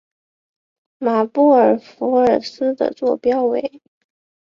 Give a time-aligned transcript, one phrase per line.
[0.97, 3.83] 马布尔福尔斯的座标为。